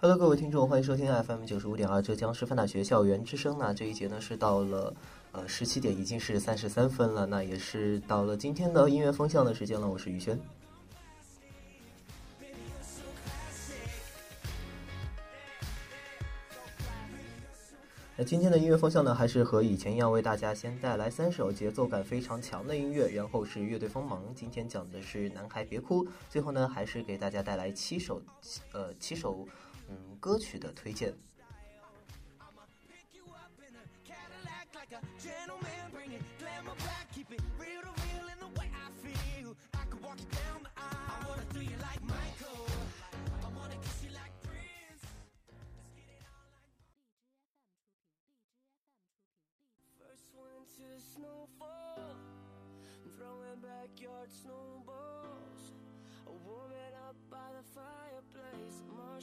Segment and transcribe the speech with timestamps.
[0.00, 3.56] Hello，各位听众，欢迎收听 FM 九十五点二浙江师范大学校园之声。
[3.56, 4.92] 那这一节呢是到了
[5.30, 7.24] 呃十七点，已经是三十三分了。
[7.26, 9.88] 那也是到了今天的音乐风向的时间了。
[9.88, 10.36] 我是于轩。
[18.24, 24.22] 今天的音乐风向呢，还是和以前一样，为大家先带来三首节奏感非常强的音乐，然后是乐队锋芒。
[24.34, 28.22] 今天讲的是《男孩别哭》，最后呢，还是给大家带来七首，
[28.72, 29.46] 呃，七首。
[29.88, 31.12] 嗯，歌曲的推荐。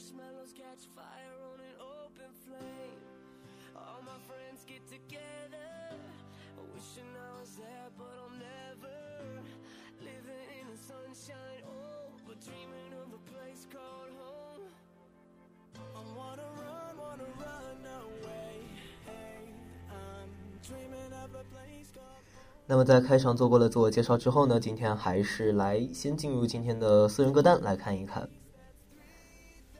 [0.00, 3.00] Marshmallows catch fire on an open flame.
[3.76, 5.92] All my friends get together,
[6.72, 9.44] wishing I was there, but I'm never
[10.00, 11.62] living in the sunshine.
[11.68, 14.72] Oh, but dreaming of a place called home.
[15.76, 18.64] I wanna run, wanna run away.
[19.04, 19.52] Hey,
[19.92, 20.30] I'm
[20.66, 22.29] dreaming of a place called.
[22.70, 28.28] 那么在开场做过了自我介绍之后呢，今天还是来先进入今天的私人歌单来看一看。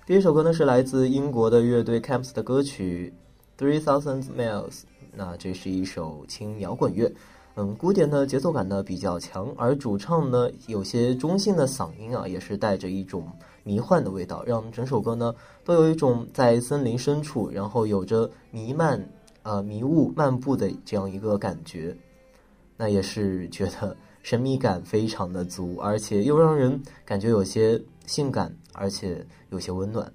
[0.04, 3.14] 第一首歌呢是来自英国的乐队 Camps 的歌曲
[3.64, 4.70] 《Three Thousand Miles》，
[5.12, 7.08] 那这是一首轻摇滚乐，
[7.54, 13.24] 嗯，古典的节奏感呢比较强，而主唱呢有些中性的嗓音啊，也是带着一种
[13.62, 15.32] 迷幻的味道，让整首歌呢
[15.64, 19.00] 都有一种在森林深处，然后有着弥漫
[19.44, 21.96] 呃迷雾漫步的这样一个感觉，
[22.80, 28.56] 那也是觉得神秘感非常的足，而且又让人感觉有些性感。
[28.72, 30.10] 而且有些温暖，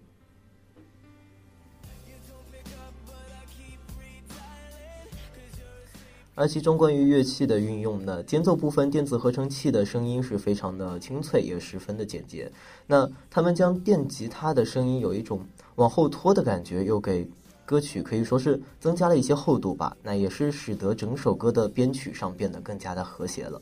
[6.33, 12.51] 而其中关于乐器的运用呢，间奏部分电子合成器的声音是非常的清脆，也十分的简洁。
[12.87, 15.45] 那他们将电吉他的声音有一种
[15.75, 17.29] 往后拖的感觉，又给
[17.65, 19.95] 歌曲可以说是增加了一些厚度吧。
[20.03, 23.61] 那也是使得整首歌的编曲上变得更加的和谐了。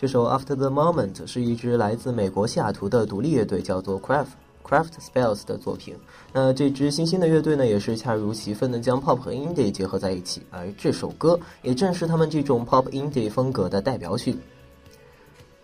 [0.00, 4.28] 这首《After the Moment》是一支来自美国西雅图的独立乐队，叫做 Craft
[4.66, 5.94] Craft Spells 的作品。
[6.32, 14.34] 那这支新兴的乐队呢，也是恰如其分的将 Pop 和 Indie 结合在一起，而这首歌也正是他们这种 Pop Indie 风格的代表曲。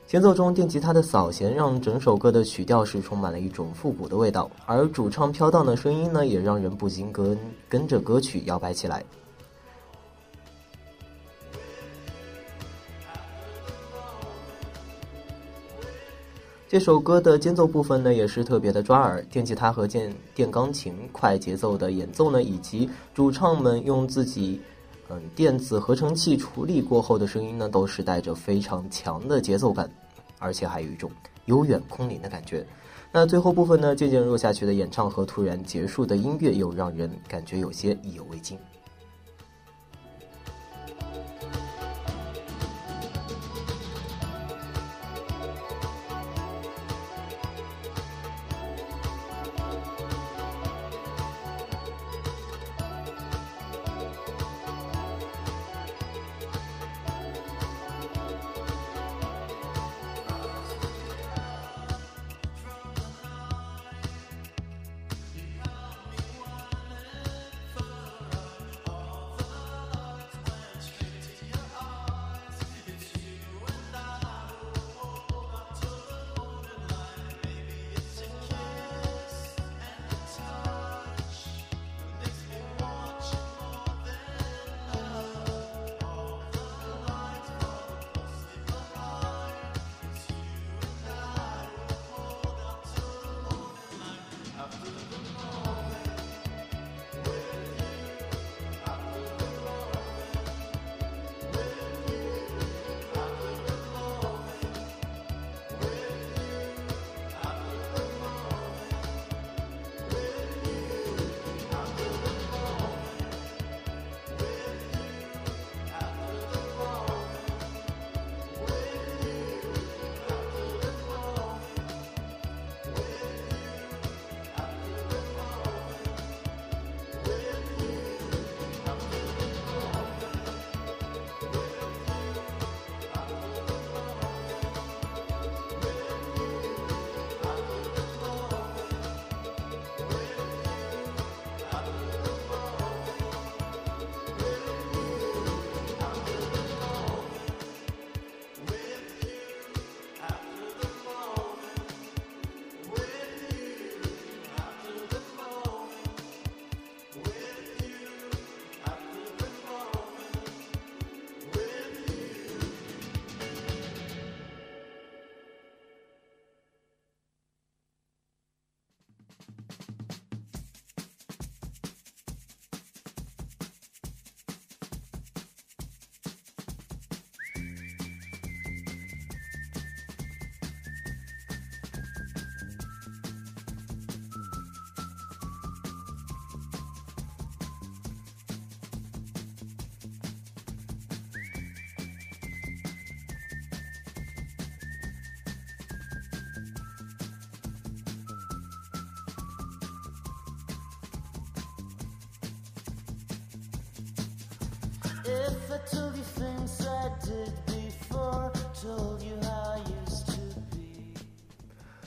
[0.06, 7.38] 前奏中电吉他的扫弦让整首歌的曲调是充满了一种复古的味道，而主唱飘荡的声音呢，也让人不禁跟
[7.70, 9.02] 跟着歌曲摇摆起来。
[16.76, 24.60] 这首歌的间奏部分呢，也是特别的抓耳，电吉他和电电钢琴快节奏的演奏呢，以及主唱们用自己
[25.08, 29.90] 嗯电子合成器处理过后的声音呢，都是带着非常强的节奏感，
[30.38, 31.10] 而且还有一种
[31.46, 32.62] 悠远空灵的感觉。
[33.10, 38.58] 那最后部分呢，渐渐弱下去的演唱和突然结束的音乐，又让人感觉有些意犹未尽。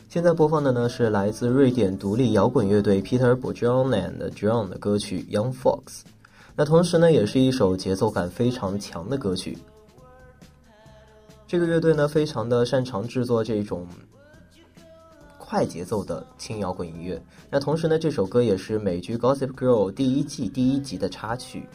[0.08, 5.82] 现在播放的呢是来自瑞典独立摇滚乐队 Peter Bojan and John 的歌曲《Young Fox》，
[6.56, 9.58] 那同时呢也是一首节奏感非常强的歌曲。
[11.46, 13.86] 这个乐队呢非常的擅长制作这种
[15.38, 17.22] 快节奏的轻摇滚音乐。
[17.50, 21.68] 那同时呢这首歌也是美剧《Gossip Girl》第一季第一集的插曲。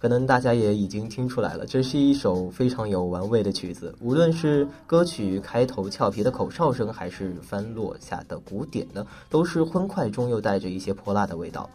[0.00, 3.92] 可能大家也已经听出来了，这是一首非常有玩味的曲子。
[4.00, 11.68] 无论是歌曲开头俏皮的口哨声，还是翻落下的鼓点呢，都是欢快中又带着一些泼辣的味道。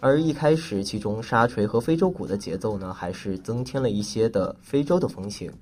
[0.00, 5.52] 而一开始，其中沙锤和非洲鼓的节奏呢，还是增添了一些的非洲的风情。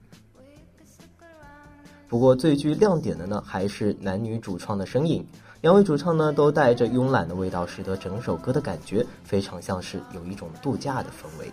[2.08, 5.26] 不过最具亮点的呢，还是男女主创的身影。
[5.60, 11.50] 两位主唱呢，都带着慵懒的味道，使得整首歌的感觉非常像是有一种度假的氛围。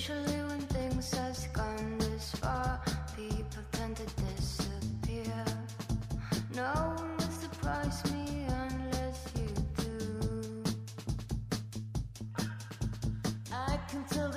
[0.00, 2.80] Usually when things has gone this far,
[3.14, 5.44] people tend to disappear.
[6.54, 10.64] No one will surprise me unless you do.
[13.52, 14.29] I can tell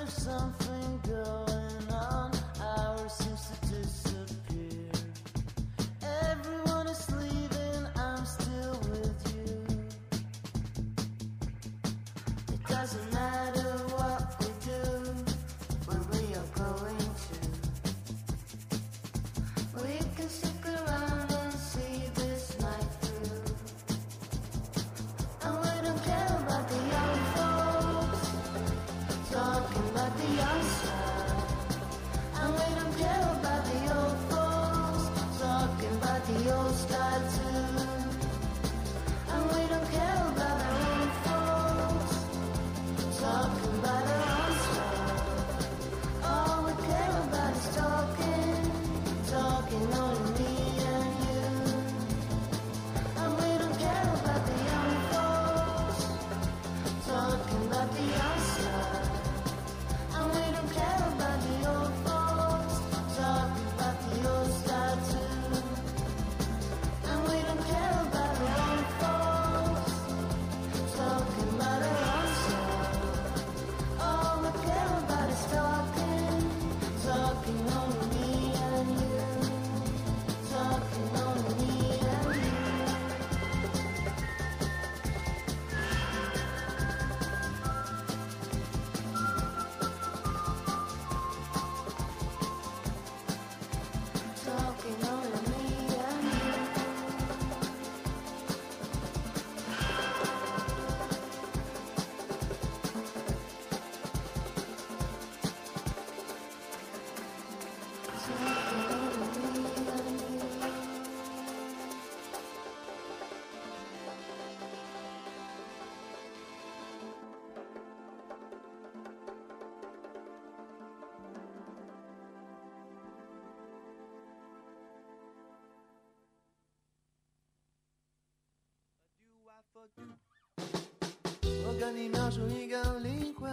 [131.78, 133.52] 跟你描述一个灵魂，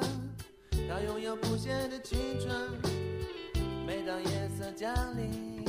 [0.88, 2.56] 它拥有不懈的青春。
[3.86, 5.66] 每当夜色降临，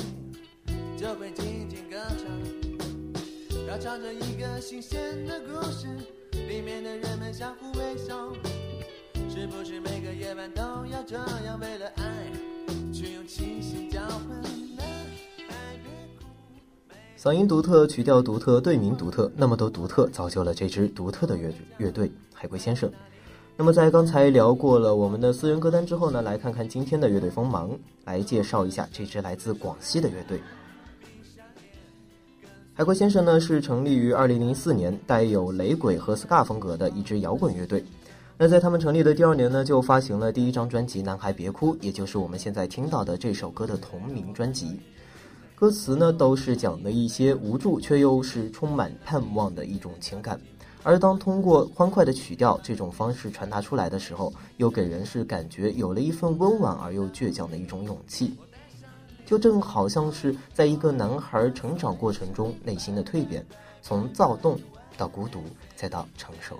[0.97, 5.87] 就会静静歌唱，它唱着一个新鲜的故事，
[6.33, 8.33] 里面的人们相互微笑。
[9.29, 12.05] 是不是每个夜晚都要这样，为了爱
[17.23, 22.91] 嗓音独特，曲调独特，队名独特，那么多独特造就了这支独特的乐乐队海龟先生。
[23.57, 27.71] 那么在刚才聊过了我们的私人歌单之后呢，来看看今天的乐队锋芒，
[28.05, 30.41] 来介绍一下这支来自广西的乐队。
[32.75, 37.85] 海龟先生呢是成立于2004年，带有雷鬼和 ska 风格的一支摇滚乐队。
[38.37, 44.81] 那在他们成立的第二年呢，就发行了第一张专辑《男孩别哭》，也就是我们现在听到的这首歌的同名专辑。
[45.63, 50.37] 歌词呢都是讲的一些无助却又是充满盼望的一种情感，
[50.83, 58.35] 而当通过欢快的曲调这种方式传达出来的时候，又给人是感觉有了一份温婉而又倔强的一种勇气，
[59.25, 63.47] 就正好像是在一个男孩成长过程中内心的蜕变，
[63.83, 64.59] 从躁动
[64.97, 65.45] 到孤独，
[65.77, 66.59] 再到成熟。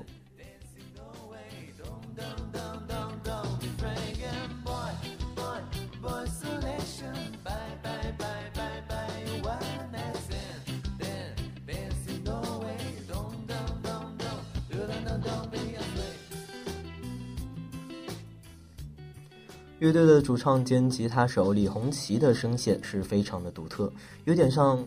[19.83, 23.93] 乐队的主唱兼吉他手李红旗的声线是非常的独特，
[24.27, 24.79] 有点像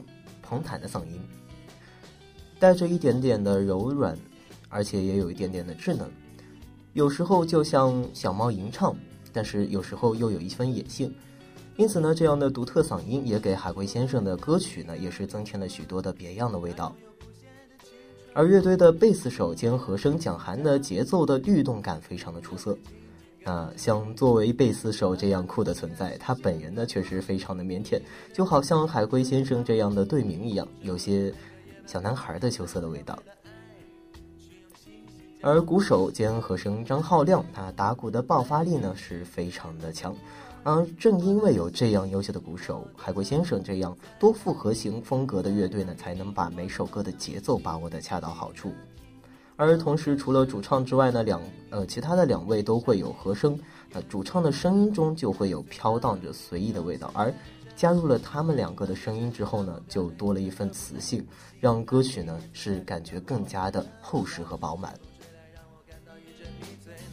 [0.42, 1.20] 彭坦的嗓音，
[2.60, 4.18] 带着一点点的柔软，
[4.70, 6.10] 而且也有一点点的稚嫩，
[6.94, 8.96] 有时候就像小猫吟唱，
[9.34, 11.14] 但是有时候又有一分野性。
[11.76, 16.96] 因此呢，这样的独特嗓音也给海龟先生的歌曲呢，也是增添了许多的别样的味道。
[18.34, 22.78] 而乐队的贝斯手兼和声蒋涵的节奏的律动感非常的出色。
[23.46, 28.02] 啊，像作为贝斯手这样酷的存在，他本人呢确实非常的腼腆，
[28.34, 31.32] 就好像海龟先生这样的队名一样，有些
[31.86, 33.18] 小男孩的羞涩的味道。
[35.42, 40.16] 而鼓手兼和声张浩亮，他打鼓的爆发力呢是非常的强。
[40.64, 48.74] 而正因为有这样优秀的鼓手，海龟先生这样多复合型风格的乐队呢，才能把每首歌的节奏把握的恰到好处。
[49.58, 53.58] 而同时，除了主唱之外呢，两呃其他的两位都会有和声。
[53.92, 57.34] 那主唱的声音中就会有飘荡着随意的味道，而
[57.76, 61.26] 加入了他们两个的声音之后呢，就多了一份磁性，
[61.60, 64.94] 让歌曲呢是感觉更加的厚实和饱满。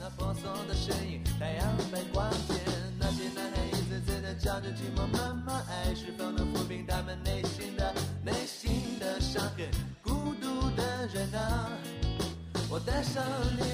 [0.00, 2.28] 那婆娑的身影，太阳被光
[13.14, 13.71] 我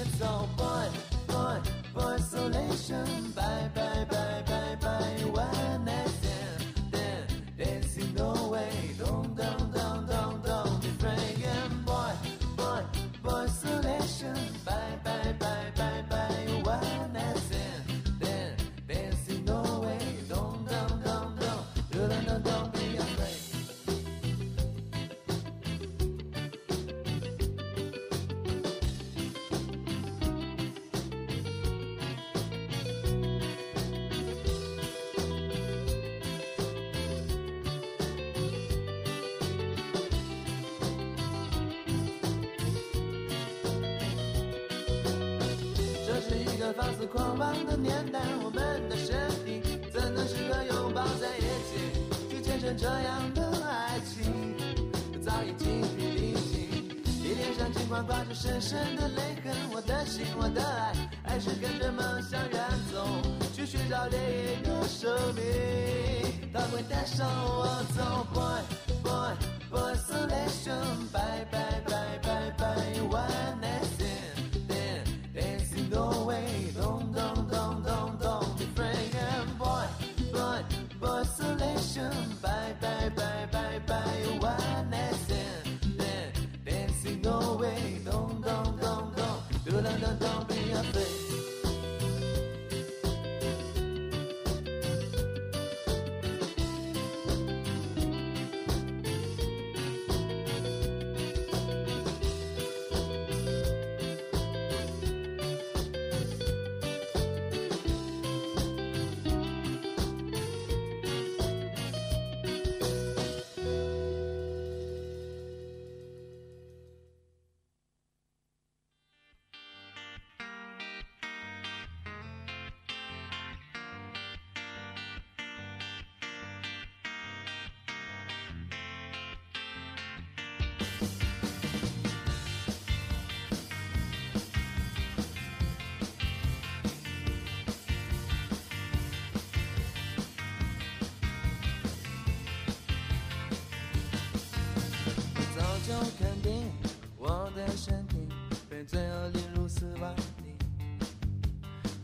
[67.19, 67.68] 它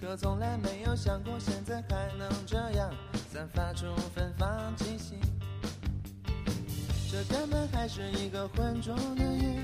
[0.06, 2.94] 可从来没有想过现在还能这样
[3.34, 5.16] 散发出芬芳气息。
[7.12, 9.60] 这根本还是一个浑浊的夜，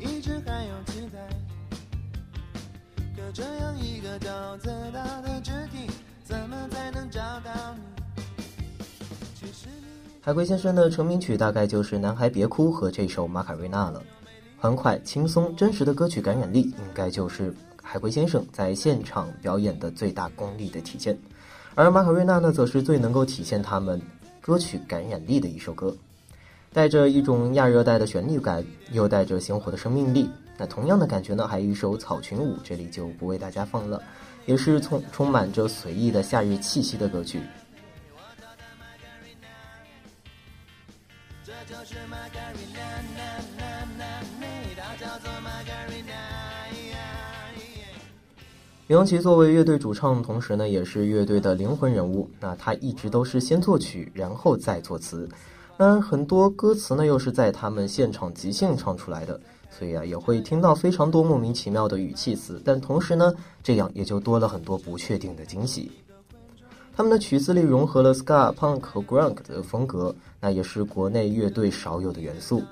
[0.00, 1.28] 一直还有期待。
[3.16, 5.88] 可这样一个高自大的肢体，
[6.24, 7.82] 怎么才能找到你？
[9.36, 10.10] 其实你。
[10.22, 14.02] 海龟先生的成名曲大概就是《男孩别哭》和这首《马卡瑞娜》了。
[14.58, 17.54] 欢快、轻松、真实的歌曲感染力，应该就是
[17.96, 21.18] 海龟先生在现场表演的最大功力的体现。
[21.74, 23.98] 而《马卡瑞娜》呢，则是最能够体现他们
[24.38, 25.96] 歌曲感染力的一首歌，
[26.74, 30.28] 带着一种亚热带的旋律感，又带着鲜活的生命力。
[30.58, 34.02] 那同样的感觉呢，还有一首《草裙舞》，这里就不为大家放了，
[34.44, 37.40] 也是充充满着随意的夏日气息的歌曲。
[41.46, 42.80] 这就是玛格丽娜，
[43.16, 46.45] 娜娜娜美，它叫做玛格丽娜。
[48.88, 52.30] 刘洋奇作为乐队主唱，同时呢也是乐队的灵魂人物。
[52.38, 55.28] 那他一直都是先作曲，然后再作词。
[55.76, 59.40] 那很多歌词呢又是在他们现场即兴唱出来的，
[59.76, 62.62] 所以啊也会听到非常多莫名其妙的语气词。
[62.64, 65.90] 但同时呢，这样也就多了很多不确定的惊喜。
[66.96, 72.62] 他们的曲子里融合了 ska、punk 和 grunge 的风格，那也是国内乐队少有的元素。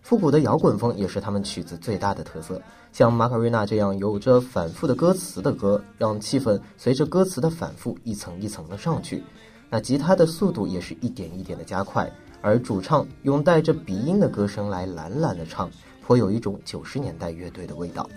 [0.00, 2.62] 复古的摇滚风也是他们曲子最大的特色。
[2.96, 9.22] 像《马卡瑞娜》这样有着反复的歌词的歌，让气氛随着歌词的反复一层一层的上去。
[9.68, 15.70] 那吉他的速度也是一点一点的加快，而主唱用带着鼻音的歌声来懒懒的唱，
[16.06, 18.08] 颇有一种九十年代乐队的味道。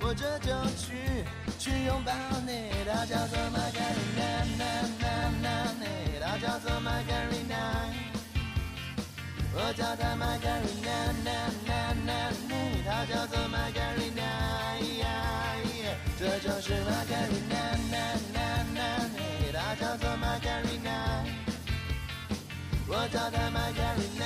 [0.00, 0.96] 我，这就去
[1.58, 2.12] 去拥抱
[2.46, 2.70] 你。
[2.86, 3.38] 它叫做
[9.72, 10.86] 我叫她 Margarina，
[12.84, 14.20] 她叫做 Margarina，
[16.18, 17.56] 这就是 Margarina，
[19.50, 21.24] 她叫做 Margarina。
[22.86, 24.22] 我叫她 Margarina，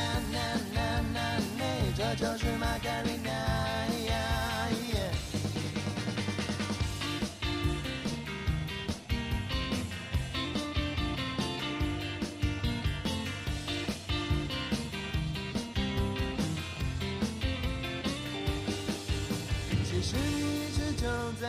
[1.97, 3.07] 这就是 Margarina。
[3.07, 3.46] 其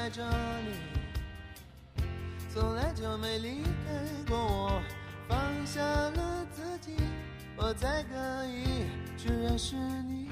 [0.08, 0.72] 在这里，
[2.54, 4.82] 从来就没离开过我。
[5.28, 6.96] 放下了自己，
[7.58, 8.86] 我才可以
[9.18, 10.30] 去认识你。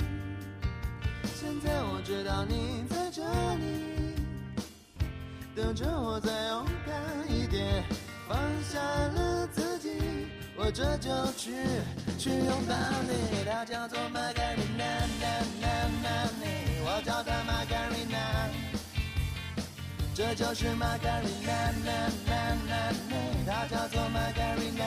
[1.26, 3.22] 现在我知道你在这
[3.56, 4.16] 里，
[5.54, 6.96] 等着我再勇敢
[7.30, 7.84] 一点。
[8.30, 9.90] 放下了自己，
[10.56, 11.52] 我这就去
[12.18, 12.74] 去拥抱
[13.10, 13.44] 你。
[13.44, 15.04] 他叫做 Margarina，
[16.86, 17.45] 我叫他。
[20.16, 21.74] 这就是 Margarina，
[23.46, 24.82] 她叫做玛格丽娜，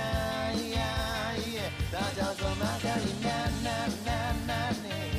[1.92, 3.28] 她叫做玛格丽娜，
[3.62, 3.68] 娜
[4.06, 4.10] 娜
[4.46, 4.50] 娜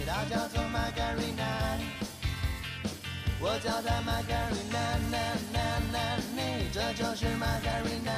[0.07, 1.43] 她叫做玛格丽娜
[3.39, 4.97] 我叫她 Margarina，
[6.73, 8.11] 这就是玛格丽娜。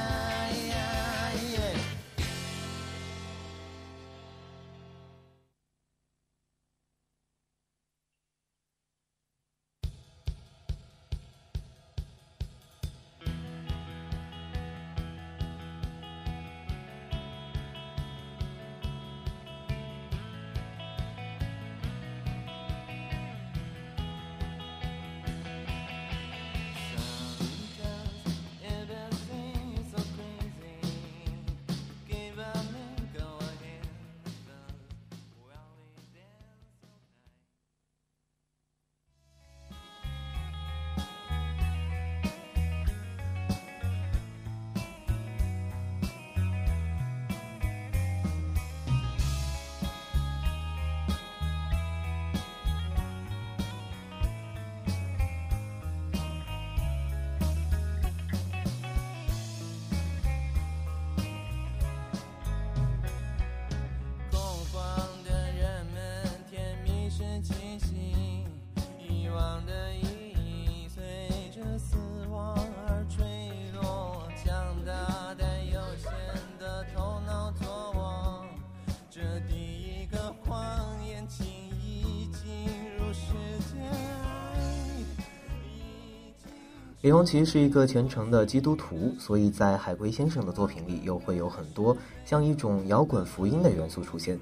[87.02, 94.38] 李红旗是一个虔诚的基督徒，所以在海龟先生的作品里又会有很多像一种摇滚福音的元素出现。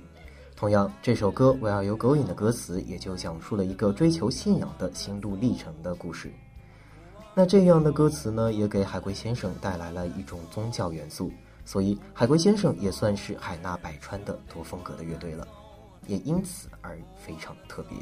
[0.54, 6.30] 同样，这首歌《Where You Going》的歌词也就讲述了一个追求信仰的心路历程的故事。
[7.34, 11.32] 那这样的歌词呢，也给海龟先生带来了一种宗教元素，
[11.64, 15.48] 所以海龟先生也算是海纳百川的多风格的乐队了，
[16.06, 17.96] 也因此而非常特别。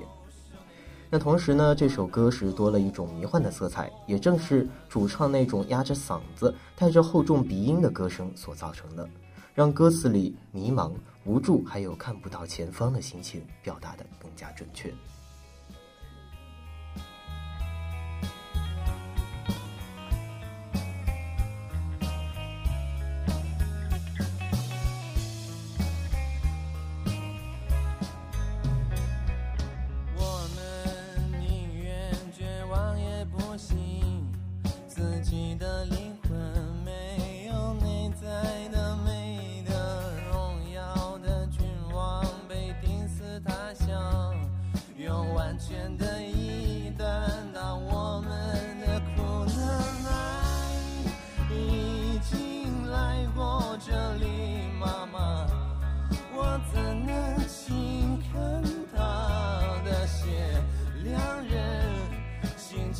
[1.10, 9.08] 那同时呢，这首歌是多了一种迷幻的色彩，也正是主唱那种压着嗓子、带着厚重鼻音的歌声所造成的，
[9.54, 10.92] 让歌词里迷茫、
[11.24, 14.92] 无助还有看不到前方的心情表达得更加准确。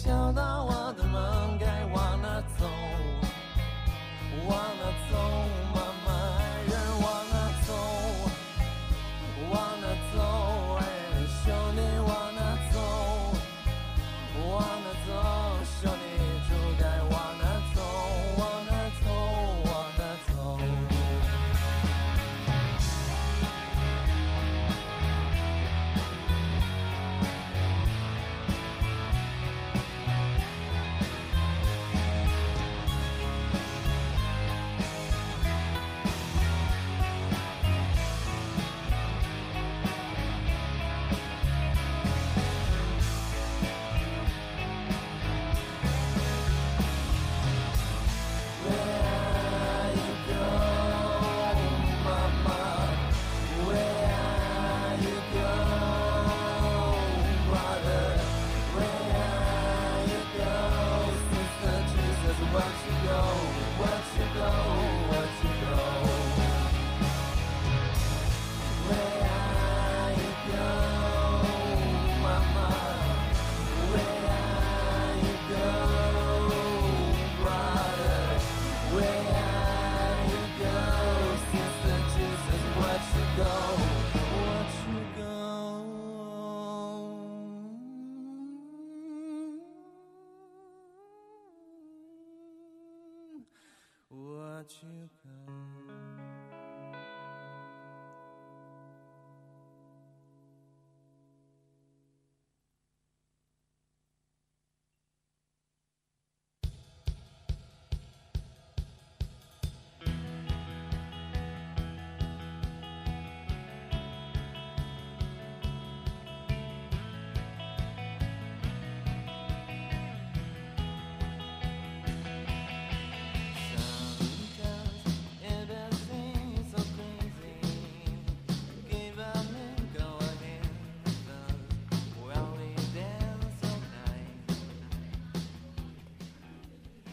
[0.08, 2.97] 想到我的梦该往哪走？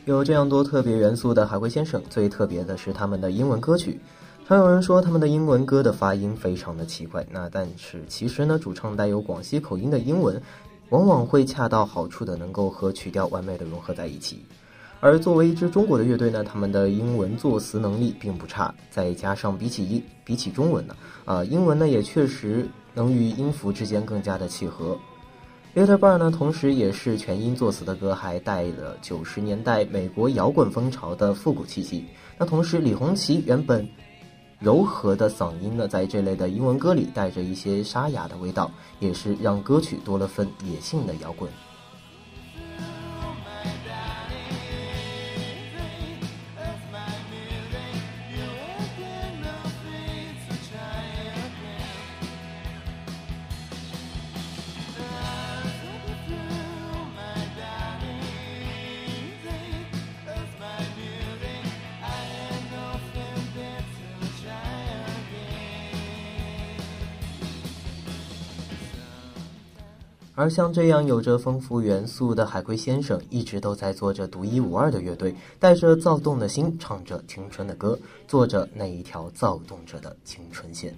[0.05, 3.99] 有这样多特别元素的海龟先生，最特别的是他们的英文歌曲。
[4.47, 10.39] 常有人说他们的英文歌的发音非常的奇怪，那但是其实呢，主唱带有广西口音的英文，
[10.89, 14.45] 往往会恰到好处的能够和曲调完美的融合在一起。
[14.99, 24.95] 而作为一支中国的乐队呢，他们的英文作词能力并不差，再加上比起英比起中文呢，啊、英文呢也确实能与音符之间更加的契合。
[25.75, 32.05] Little Bar 呢，同时也是全英作词的歌，还带了九十年代美国摇滚风潮的复古气息。
[32.37, 33.85] 那同时，李红旗原本
[34.57, 41.51] 柔和的嗓音呢，在这类的英文歌里带着一些沙哑的味道，也是让歌曲多了份野性的摇滚。
[70.45, 80.95] 而像这样有着丰富元素的海龟先生，一直都在做着独一无二的乐队，带着躁动的心，唱着青春的歌，做着那一条躁动着的青春线。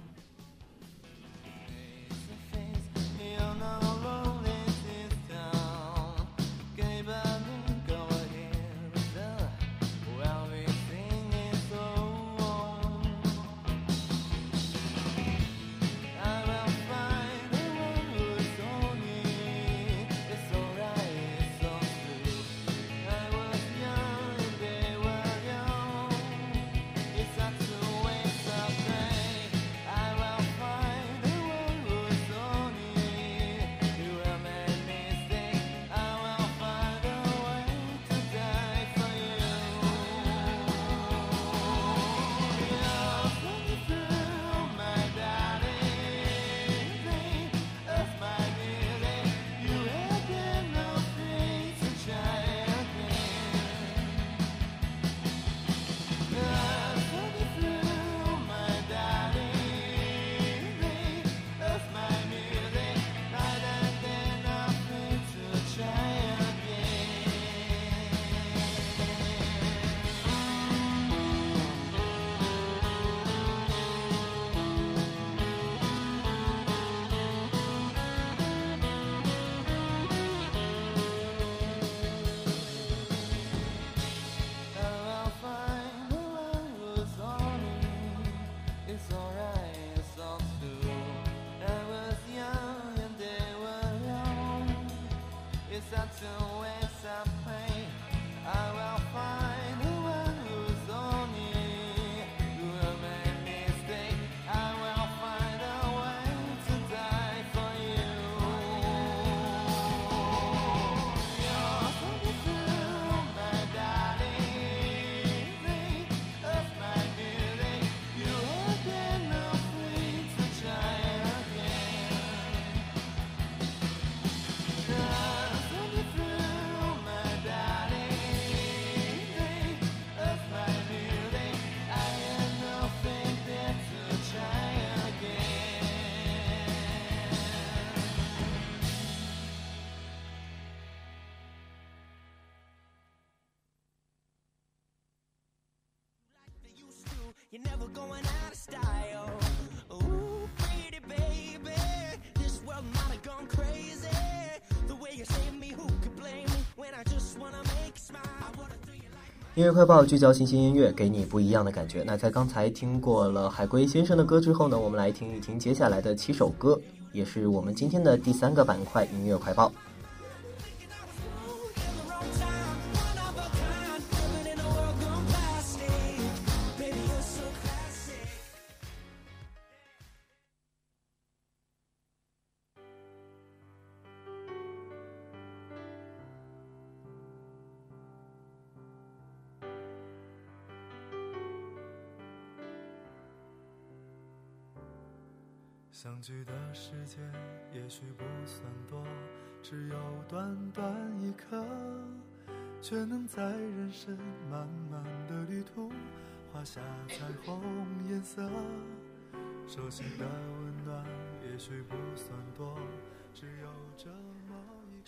[159.58, 162.04] 音乐快报聚焦新兴音乐，给你不一样的感觉。
[162.06, 169.72] 那在刚才听过了海龟先生的歌之后呢，我们来听一听接下来的七首歌，也是我们今天的第三个板块——音乐快报。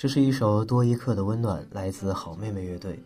[0.01, 2.99] 这是一首多一刻的温暖，来自好妹妹乐队。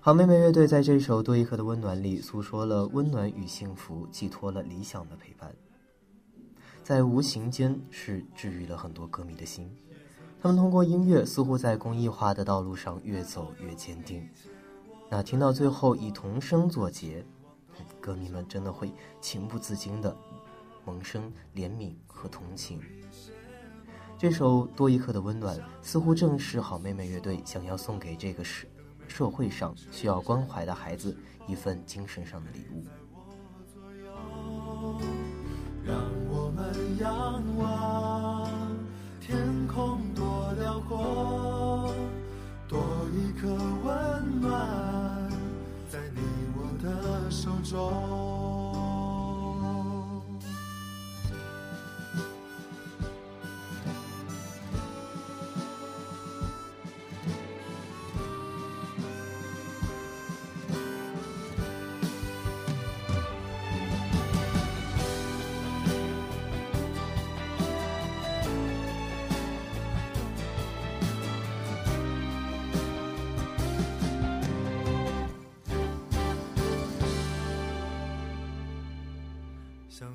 [0.00, 5.50] 好妹妹乐队在这首多一刻的温暖里，诉说了温暖与幸福，寄托了理想的陪伴，
[6.82, 9.74] 在无形间是治愈了很多歌迷的心。
[10.42, 14.28] 他们通过音乐，似乎在公益化的道路上越走越坚定。
[15.08, 17.24] 那听到最后以童声作结，
[17.98, 20.14] 歌迷们真的会情不自禁的
[20.84, 22.78] 萌生怜悯和同情。
[24.20, 28.66] 这首多一刻的温暖，似乎正是好妹妹乐队想要送给这个社
[29.08, 32.84] 社会上需要关怀的孩子一份精神上的礼物。
[35.86, 35.96] 让
[36.28, 38.46] 我们仰望
[39.22, 41.94] 天空多辽阔，
[42.68, 42.78] 多
[43.14, 45.30] 一颗温暖
[45.88, 46.20] 在你
[46.58, 48.39] 我的手中。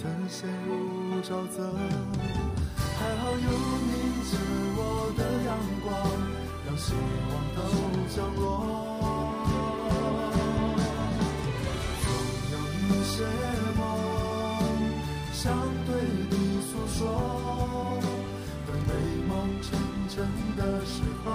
[0.00, 0.70] 曾陷入
[1.22, 1.56] 沼泽。
[2.98, 3.90] 还好有你
[4.24, 4.30] 借
[4.76, 4.80] 我
[5.18, 5.50] 的阳
[5.82, 5.90] 光，
[6.66, 6.94] 让希
[7.28, 7.58] 望都
[8.08, 8.40] 降落。
[12.02, 12.04] 总
[12.52, 12.54] 有
[12.86, 13.14] 一些
[13.76, 13.80] 梦
[15.32, 15.42] 想
[15.86, 15.88] 对
[16.30, 16.32] 你
[16.62, 17.00] 诉说，
[18.66, 18.90] 等美
[19.28, 19.30] 梦
[19.60, 19.66] 成
[20.08, 20.14] 真
[20.56, 21.26] 的时候，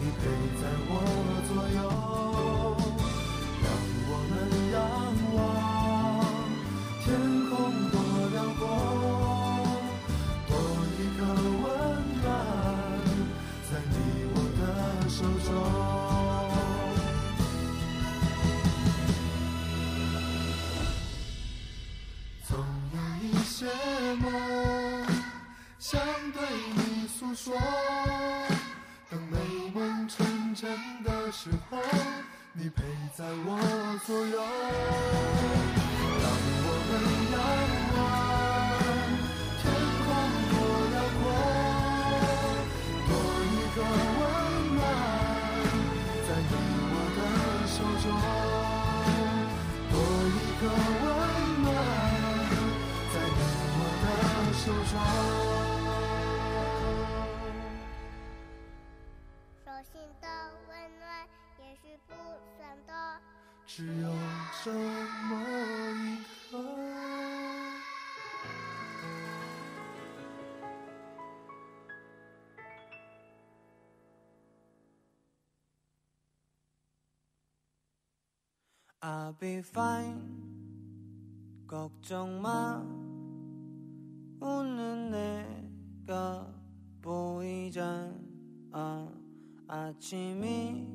[0.00, 0.20] 你陪
[0.60, 0.92] 在我
[1.48, 1.80] 左右。
[79.42, 80.22] Be fine.
[81.66, 82.80] 걱정 마.
[84.40, 86.46] 웃는 내가
[87.00, 88.12] 보이잖아.
[89.66, 90.86] 아침이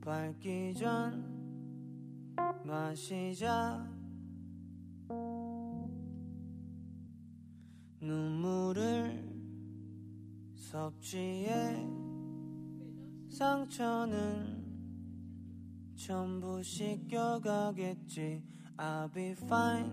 [0.00, 1.24] 밝기 전
[2.64, 3.84] 마시자.
[8.00, 9.28] 눈물을
[10.54, 11.84] 섭취해
[13.28, 14.59] 상처는
[15.99, 18.43] 전부 씻겨가겠지
[18.77, 19.91] I'll be fine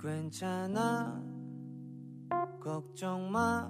[0.00, 1.22] 괜찮아
[2.60, 3.68] 걱정 마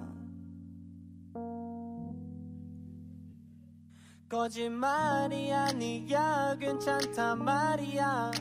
[4.29, 8.31] 거짓말이 아니야 괜찮단 말이야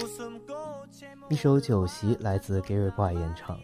[0.00, 3.58] 웃음꽃에 一首《酒席》来自 Gary Boy 演唱。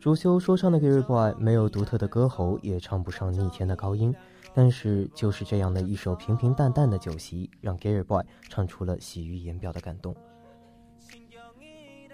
[0.00, 4.14] 主修说唱的 Gary Boy 没有独特的歌喉，也唱不上逆天的高音，
[4.55, 10.15] 但是就是这样的一首平平淡淡的酒席，让 Gary Boy 唱出了喜于言表的感动。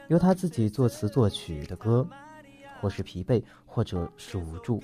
[0.08, 2.06] 由他自己作词作曲的歌，
[2.82, 4.82] 或是疲惫，或者是无助，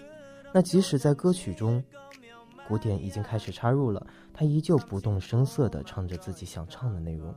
[0.53, 1.83] 那即使在歌曲中，
[2.67, 7.33] 古典已经开始插入了，他依旧不动声色地唱着自己想唱的内容。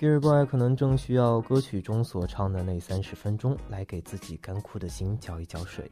[0.00, 5.90] Gary Boy 可能正需要歌曲中所唱的那三十分钟来给自己干枯的心浇一浇水。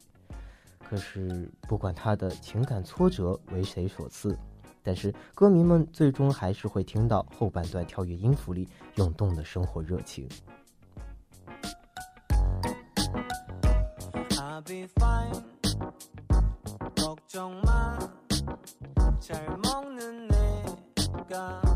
[0.86, 4.38] 可是，不管他的情感挫折为谁所赐，
[4.82, 10.28] 但是歌迷们最终还是会听到后半段跳跃音符里涌动的生活热情。
[14.36, 15.42] I'll be fine
[16.94, 21.67] 걱정 마잘 먹는 내가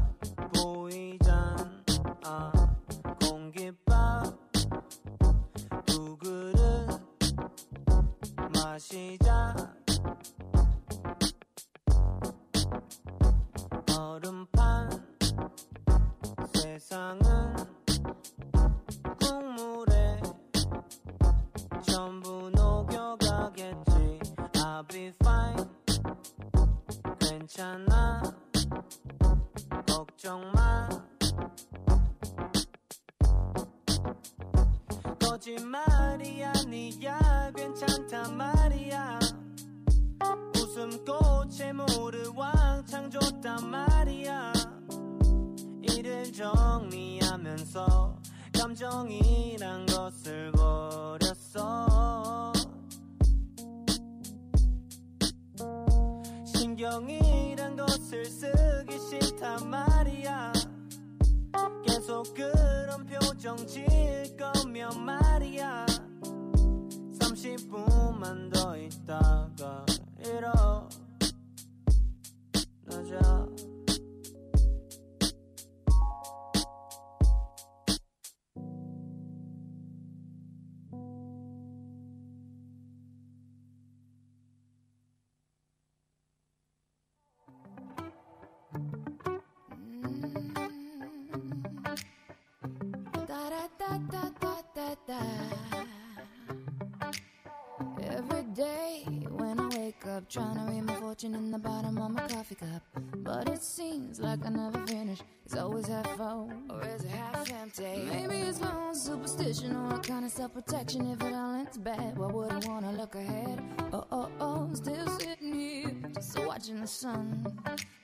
[107.80, 108.06] Empty?
[108.10, 111.12] Maybe it's my own superstition or a kind of self protection.
[111.12, 113.62] If it all ends bad, why would I wanna look ahead?
[113.92, 117.46] Oh, oh, oh, still sitting here, just watching the sun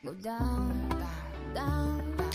[0.05, 2.28] go down, down, down, down.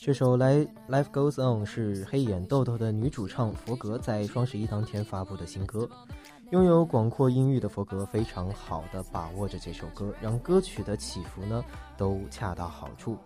[0.00, 0.56] 这首《来
[0.88, 5.88] Life Goes On》是黑眼豆豆的女主唱佛格在双十一当天发布的新歌。
[6.50, 11.64] 拥有广阔音域的佛格非常好的把握着这首歌，让歌曲的起伏呢
[11.96, 13.16] 都恰到好处。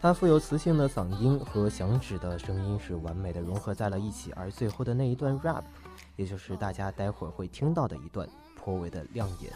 [0.00, 5.64] 他富有磁性的嗓音和响指的声音是完美的融合在了一起，而最后的那一段 rap，
[6.14, 9.52] 也就是大家待会儿会听到的一段，颇为的亮眼。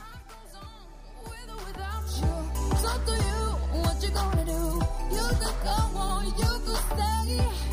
[3.72, 4.80] What you gonna do?
[5.10, 7.71] You could go on, you could stay.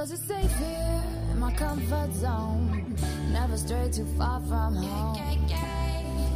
[0.00, 2.96] Cause it's safe here in my comfort zone.
[3.32, 5.14] Never stray too far from home.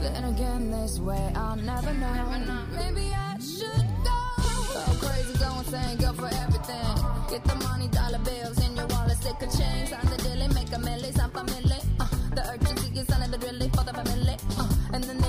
[0.02, 2.44] Then again, this way I'll never know.
[2.76, 4.20] Maybe I should go.
[4.68, 6.92] Go crazy, go insane, go for everything.
[7.30, 10.70] Get the money, dollar bills in your wallet, stick a chain, sign the deal, make
[10.70, 11.80] a milli, some family.
[11.98, 14.36] Uh, the urgency is under the drilling for the family.
[14.58, 15.23] Uh, and then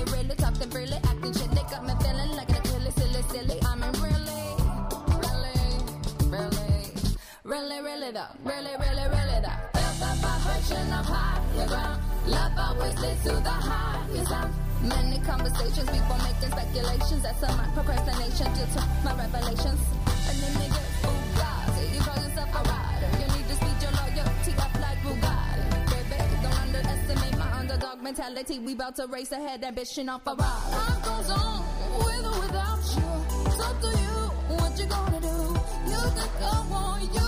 [10.66, 12.02] vibration of higher ground.
[12.26, 14.54] Love always leads to the highest sound.
[14.82, 17.22] Many conversations, people making speculations.
[17.22, 19.80] That's a my procrastination due to my revelations.
[20.28, 21.94] And then they get oh, Bugatti.
[21.94, 23.10] You call yourself a rider.
[23.20, 26.10] You need to speed your loyalty up like Bugatti.
[26.10, 28.58] Baby, don't underestimate my underdog mentality.
[28.58, 30.70] We about to race ahead, ambition off a ride.
[30.72, 31.64] Life goes on
[31.98, 33.10] with or without you.
[33.46, 34.16] It's up to you
[34.58, 35.36] what you gonna do.
[35.90, 37.25] You could go on, you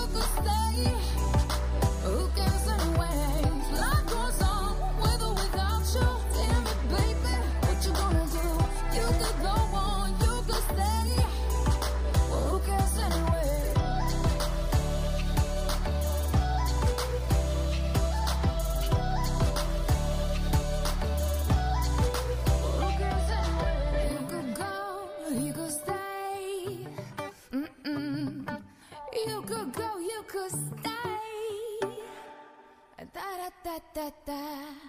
[33.78, 34.88] da da da da.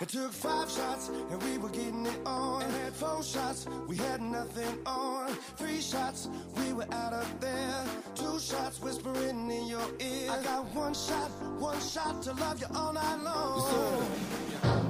[0.00, 2.62] It took five shots and we were getting it on.
[2.62, 5.32] Had four shots, we had nothing on.
[5.56, 7.84] Three shots, we were out of there.
[8.14, 10.30] Two shots whispering in your ear.
[10.30, 14.06] I got one shot, one shot to love you all night long.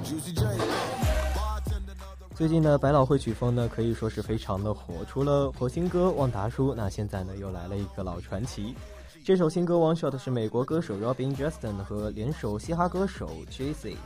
[0.05, 1.08] Juicy J.
[2.39, 5.05] 最近的百老汇曲风呢，可以说是非常的火。
[5.09, 8.77] 除了火星哥旺达叔，那现在呢又来了一个老传奇。
[9.25, 13.97] 这首新歌《One Shot》是美国歌手 Robin Justin 和联手嘻哈歌手 JC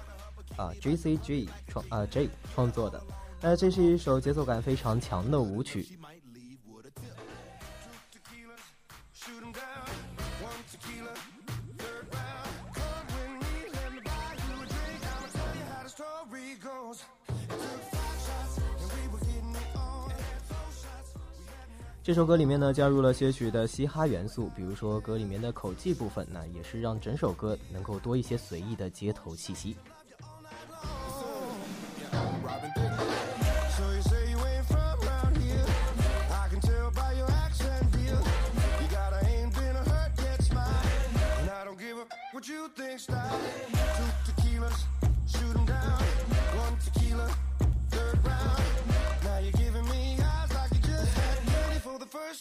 [0.56, 2.98] 啊 JCG 创啊 J 创作的。
[3.38, 5.98] 那这是一首节奏感非常强的舞曲。
[22.04, 29.76] 这首歌里面呢加入了些许的嘻哈元素，比如说歌里面的口技部分，那也是让整首歌能够多一些随意的街头气息。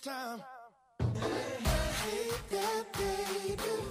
[0.02, 0.42] time.
[1.00, 1.28] Hey,
[1.62, 3.91] hey, hey, baby.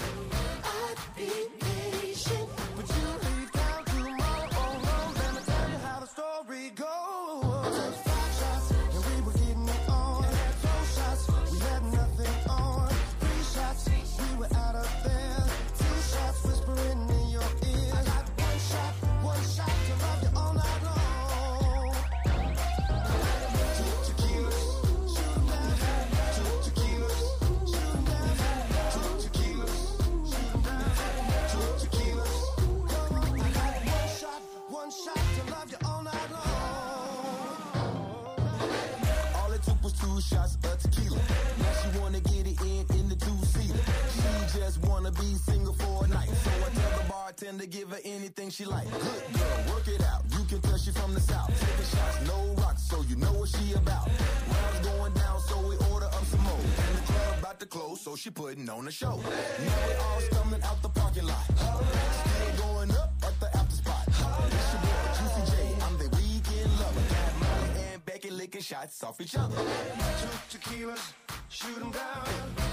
[48.31, 48.89] Anything she like.
[48.91, 50.23] Good girl, work it out.
[50.31, 51.49] You can tell she from the south.
[51.49, 54.07] Taking shots, no rocks, so you know what she about.
[54.07, 56.53] Rounds going down, so we order up some more.
[56.55, 59.17] And the club about to close, so she putting on a show.
[59.17, 61.45] Now we all stumbling out the parking lot.
[61.45, 64.05] Still going up at the after spot.
[64.07, 65.83] It's your boy Juicy J.
[65.85, 67.05] I'm the weekend lover.
[67.11, 69.57] Got Molly and Becky licking shots off each other.
[69.57, 71.03] Two tequilas,
[71.49, 72.27] shoot 'em down.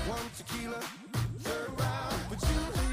[0.06, 0.82] One tequila,
[1.40, 2.22] third round.
[2.30, 2.87] But you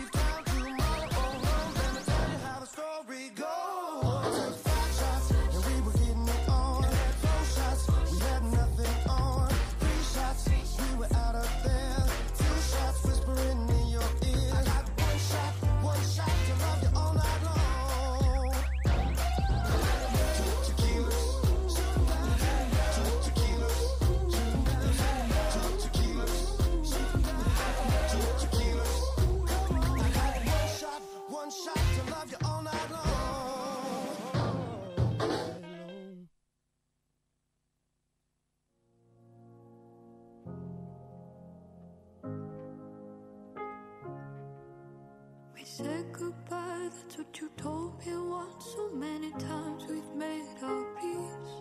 [46.84, 48.64] that's what you told me once.
[48.76, 51.52] So many times we've made our peace.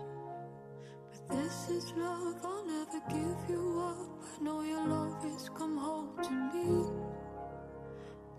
[1.11, 4.23] But this is love, I'll never give you up.
[4.39, 6.89] I know your love always come home to me.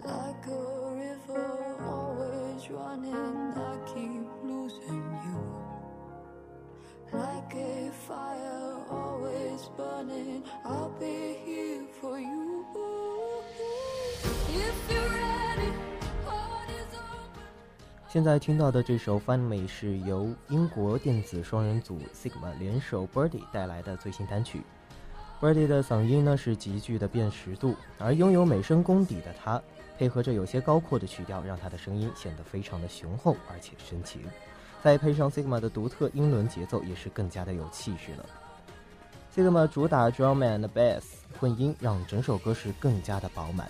[0.05, 3.14] Like a river, always running,
[18.15, 24.63] 现在听到的这首《Find Me》是由英国电子双人组 Sigma 联手 Birdy 带来的最新单曲。
[25.41, 29.61] Birdy 的嗓音呢是极具的辨识度，而拥有美声功底的他，
[29.99, 34.23] 配合着有些高阔的曲调，让他的声音显得非常的雄厚而且深情。
[34.81, 38.25] 再配上 Sigma 的独特英伦节奏，也是更加的有气势了。
[39.35, 41.03] Sigma 主打 drum and bass
[41.41, 43.67] 混音，让整首歌是更加的饱满。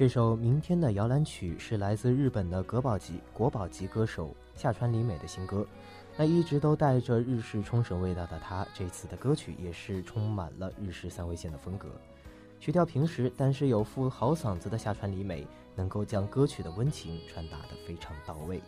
[0.00, 5.66] 这首《明天的摇篮曲》是来自日本的格宝级国宝级歌手下川里美的新歌。
[6.16, 11.90] 那一直都带着日式冲绳味道的她，这次的歌曲也是充满了日式三味线的风格。
[12.58, 15.46] 曲调平实，但是有副好嗓子的下川里美，
[15.76, 18.58] 能够将歌曲的温情传达得非常到位。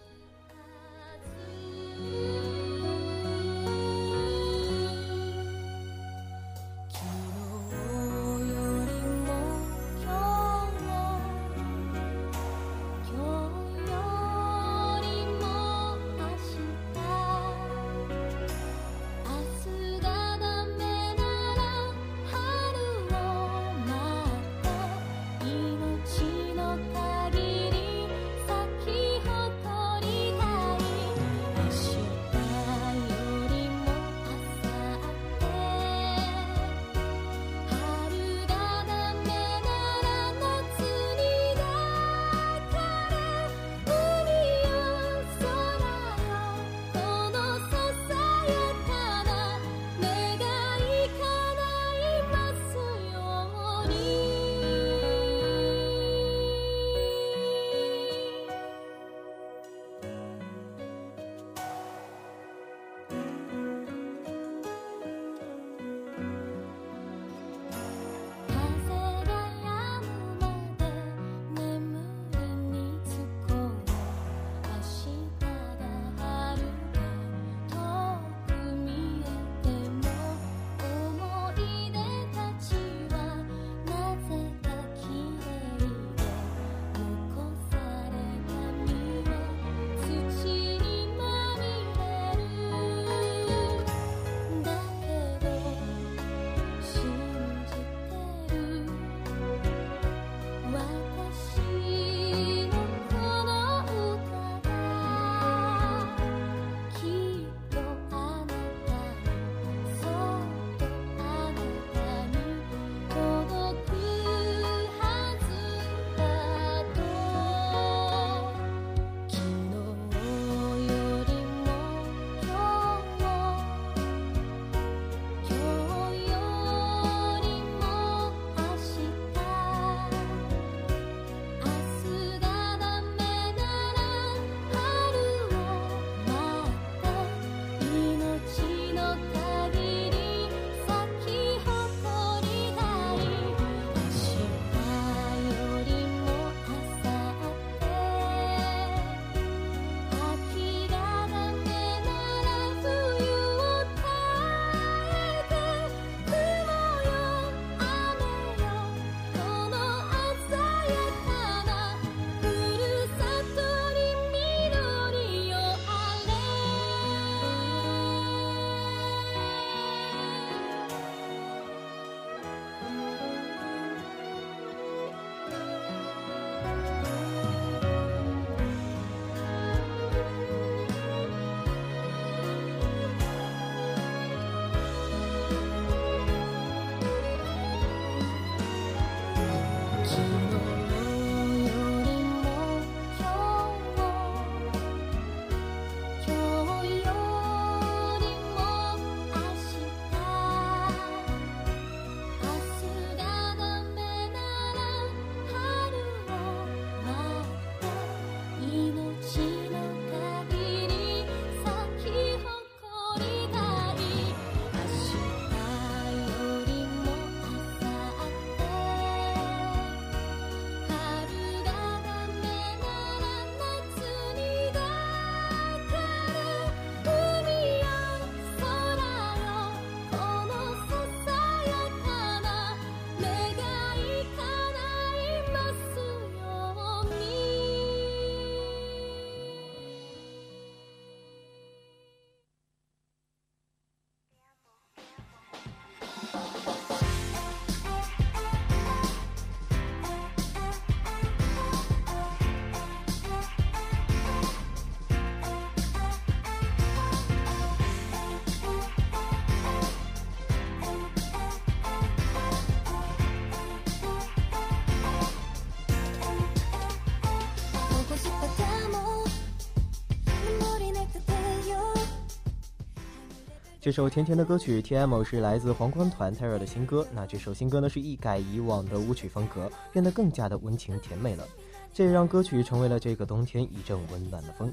[273.93, 277.07] 这首甜甜的歌曲《T.M》是来自皇冠团 Terra 的新歌。
[277.13, 281.47] 那这首新歌呢是一改以往的舞曲风格，变得更加的温情甜美了。
[281.93, 284.73] 这也让歌曲成为了这个冬天一阵温暖的风。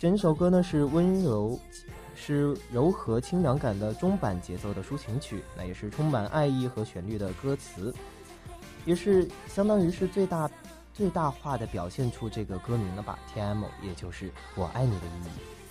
[0.00, 1.56] 整首歌呢是温柔，
[2.16, 7.94] 是柔和清凉感的中版节奏的抒情曲，那也是充满爱意和旋律的歌词，
[8.84, 10.50] 也是相当于是最大
[10.92, 15.63] 最大化的表现出这个歌名了吧？T.M，也就是我爱你的意义。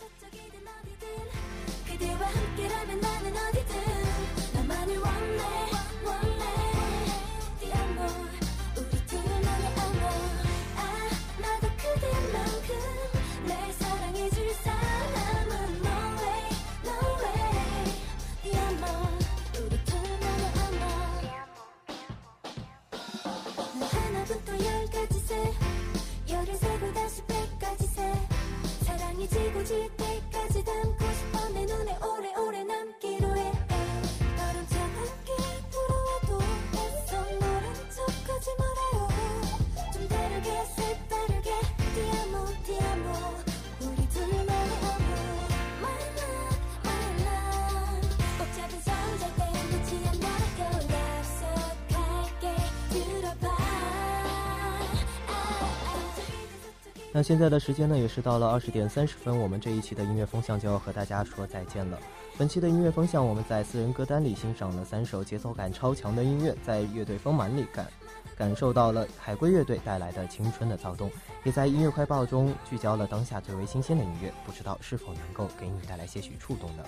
[57.24, 61.98] 现在的时间呢，也是到了二十点三十分，我们这一期的音乐风向就要和大家说再见了。
[62.38, 67.88] 本期的音乐风向，我们在私人歌单里欣赏了三首节奏感超强的音乐，在乐队丰满里感
[68.36, 71.10] 感受到了海龟乐队带来的青春的躁动，
[71.44, 76.84] 也在音乐快报中聚焦了当下最为新鲜的音乐，不知道是否能够给你带来些许触动呢？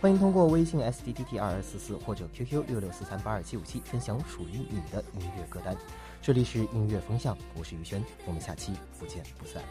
[0.00, 5.76] 欢迎通过微信 s d d t 二二四四或者 QQ 六六四三八二七五七分享属于你的音乐歌单。
[6.26, 9.62] 这里是音乐风向，我是于轩，我们下期不见不散。